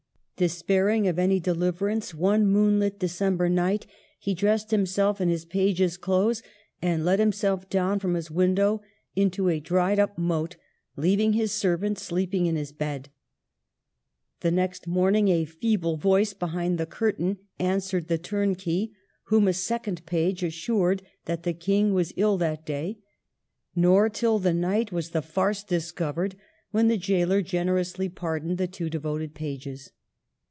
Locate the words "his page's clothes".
5.29-6.41